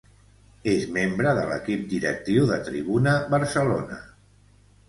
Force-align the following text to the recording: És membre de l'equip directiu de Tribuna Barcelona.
És 0.71 0.85
membre 0.95 1.33
de 1.39 1.43
l'equip 1.51 1.85
directiu 1.93 2.47
de 2.53 2.57
Tribuna 2.71 3.15
Barcelona. 3.35 4.01